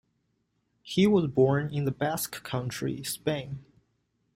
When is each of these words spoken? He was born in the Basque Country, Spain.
He 0.81 1.05
was 1.05 1.27
born 1.27 1.71
in 1.71 1.85
the 1.85 1.91
Basque 1.91 2.41
Country, 2.41 3.03
Spain. 3.03 3.63